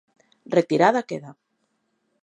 [0.57, 1.31] Retirada queda.